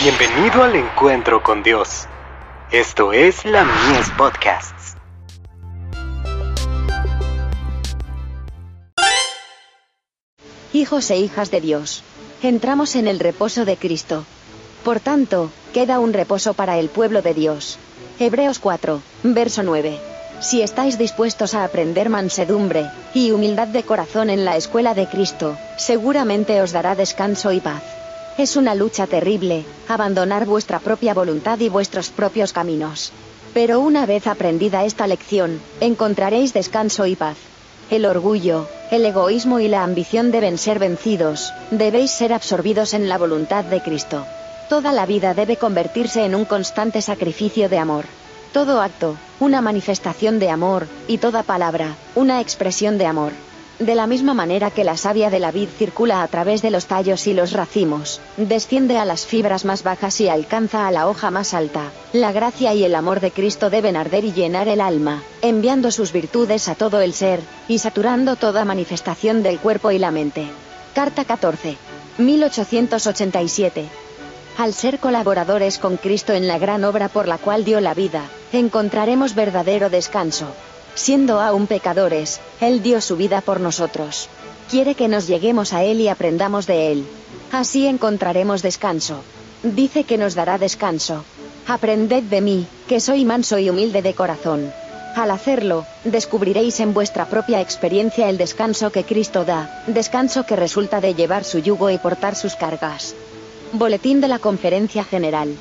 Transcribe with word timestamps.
Bienvenido 0.00 0.62
al 0.62 0.76
encuentro 0.76 1.42
con 1.42 1.64
Dios. 1.64 2.06
Esto 2.70 3.12
es 3.12 3.44
la 3.44 3.64
Mies 3.64 4.08
Podcasts. 4.16 4.94
Hijos 10.72 11.10
e 11.10 11.16
hijas 11.16 11.50
de 11.50 11.60
Dios, 11.60 12.04
entramos 12.44 12.94
en 12.94 13.08
el 13.08 13.18
reposo 13.18 13.64
de 13.64 13.76
Cristo. 13.76 14.24
Por 14.84 15.00
tanto, 15.00 15.50
queda 15.74 15.98
un 15.98 16.12
reposo 16.12 16.54
para 16.54 16.78
el 16.78 16.90
pueblo 16.90 17.20
de 17.20 17.34
Dios. 17.34 17.80
Hebreos 18.20 18.60
4, 18.60 19.02
verso 19.24 19.64
9. 19.64 19.98
Si 20.38 20.62
estáis 20.62 20.96
dispuestos 20.96 21.54
a 21.54 21.64
aprender 21.64 22.08
mansedumbre 22.08 22.88
y 23.14 23.32
humildad 23.32 23.66
de 23.66 23.82
corazón 23.82 24.30
en 24.30 24.44
la 24.44 24.56
escuela 24.56 24.94
de 24.94 25.08
Cristo, 25.08 25.58
seguramente 25.76 26.62
os 26.62 26.70
dará 26.70 26.94
descanso 26.94 27.50
y 27.50 27.58
paz. 27.58 27.82
Es 28.38 28.54
una 28.54 28.76
lucha 28.76 29.08
terrible, 29.08 29.64
abandonar 29.88 30.46
vuestra 30.46 30.78
propia 30.78 31.12
voluntad 31.12 31.58
y 31.58 31.68
vuestros 31.68 32.10
propios 32.10 32.52
caminos. 32.52 33.10
Pero 33.52 33.80
una 33.80 34.06
vez 34.06 34.28
aprendida 34.28 34.84
esta 34.84 35.08
lección, 35.08 35.60
encontraréis 35.80 36.54
descanso 36.54 37.04
y 37.06 37.16
paz. 37.16 37.36
El 37.90 38.06
orgullo, 38.06 38.68
el 38.92 39.04
egoísmo 39.04 39.58
y 39.58 39.66
la 39.66 39.82
ambición 39.82 40.30
deben 40.30 40.56
ser 40.56 40.78
vencidos, 40.78 41.52
debéis 41.72 42.12
ser 42.12 42.32
absorbidos 42.32 42.94
en 42.94 43.08
la 43.08 43.18
voluntad 43.18 43.64
de 43.64 43.82
Cristo. 43.82 44.24
Toda 44.68 44.92
la 44.92 45.04
vida 45.04 45.34
debe 45.34 45.56
convertirse 45.56 46.24
en 46.24 46.36
un 46.36 46.44
constante 46.44 47.02
sacrificio 47.02 47.68
de 47.68 47.78
amor. 47.78 48.04
Todo 48.52 48.80
acto, 48.80 49.16
una 49.40 49.60
manifestación 49.62 50.38
de 50.38 50.50
amor, 50.50 50.86
y 51.08 51.18
toda 51.18 51.42
palabra, 51.42 51.96
una 52.14 52.40
expresión 52.40 52.98
de 52.98 53.06
amor. 53.06 53.32
De 53.78 53.94
la 53.94 54.08
misma 54.08 54.34
manera 54.34 54.72
que 54.72 54.82
la 54.82 54.96
savia 54.96 55.30
de 55.30 55.38
la 55.38 55.52
vid 55.52 55.68
circula 55.78 56.24
a 56.24 56.28
través 56.28 56.62
de 56.62 56.70
los 56.72 56.86
tallos 56.86 57.28
y 57.28 57.32
los 57.32 57.52
racimos, 57.52 58.20
desciende 58.36 58.98
a 58.98 59.04
las 59.04 59.24
fibras 59.24 59.64
más 59.64 59.84
bajas 59.84 60.20
y 60.20 60.28
alcanza 60.28 60.88
a 60.88 60.90
la 60.90 61.06
hoja 61.08 61.30
más 61.30 61.54
alta, 61.54 61.92
la 62.12 62.32
gracia 62.32 62.74
y 62.74 62.82
el 62.82 62.96
amor 62.96 63.20
de 63.20 63.30
Cristo 63.30 63.70
deben 63.70 63.96
arder 63.96 64.24
y 64.24 64.32
llenar 64.32 64.66
el 64.66 64.80
alma, 64.80 65.22
enviando 65.42 65.92
sus 65.92 66.10
virtudes 66.10 66.68
a 66.68 66.74
todo 66.74 67.00
el 67.00 67.14
ser, 67.14 67.38
y 67.68 67.78
saturando 67.78 68.34
toda 68.34 68.64
manifestación 68.64 69.44
del 69.44 69.60
cuerpo 69.60 69.92
y 69.92 69.98
la 69.98 70.10
mente. 70.10 70.48
Carta 70.92 71.24
14. 71.24 71.76
1887. 72.18 73.84
Al 74.58 74.74
ser 74.74 74.98
colaboradores 74.98 75.78
con 75.78 75.98
Cristo 75.98 76.32
en 76.32 76.48
la 76.48 76.58
gran 76.58 76.82
obra 76.82 77.08
por 77.08 77.28
la 77.28 77.38
cual 77.38 77.64
dio 77.64 77.80
la 77.80 77.94
vida, 77.94 78.24
encontraremos 78.52 79.36
verdadero 79.36 79.88
descanso. 79.88 80.46
Siendo 80.94 81.40
aún 81.40 81.66
pecadores, 81.66 82.40
Él 82.60 82.82
dio 82.82 83.00
su 83.00 83.16
vida 83.16 83.40
por 83.40 83.60
nosotros. 83.60 84.28
Quiere 84.70 84.94
que 84.94 85.08
nos 85.08 85.26
lleguemos 85.26 85.72
a 85.72 85.84
Él 85.84 86.00
y 86.00 86.08
aprendamos 86.08 86.66
de 86.66 86.92
Él. 86.92 87.04
Así 87.52 87.86
encontraremos 87.86 88.62
descanso. 88.62 89.22
Dice 89.62 90.04
que 90.04 90.18
nos 90.18 90.34
dará 90.34 90.58
descanso. 90.58 91.24
Aprended 91.66 92.24
de 92.24 92.40
mí, 92.40 92.66
que 92.88 93.00
soy 93.00 93.24
manso 93.24 93.58
y 93.58 93.70
humilde 93.70 94.02
de 94.02 94.14
corazón. 94.14 94.72
Al 95.16 95.30
hacerlo, 95.30 95.84
descubriréis 96.04 96.80
en 96.80 96.94
vuestra 96.94 97.26
propia 97.26 97.60
experiencia 97.60 98.28
el 98.28 98.38
descanso 98.38 98.92
que 98.92 99.04
Cristo 99.04 99.44
da, 99.44 99.82
descanso 99.86 100.44
que 100.46 100.54
resulta 100.54 101.00
de 101.00 101.14
llevar 101.14 101.44
su 101.44 101.58
yugo 101.58 101.90
y 101.90 101.98
portar 101.98 102.36
sus 102.36 102.54
cargas. 102.54 103.14
Boletín 103.72 104.20
de 104.20 104.28
la 104.28 104.38
Conferencia 104.38 105.04
General. 105.04 105.54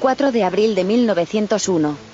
4 0.00 0.32
de 0.32 0.44
abril 0.44 0.74
de 0.74 0.84
1901. 0.84 2.13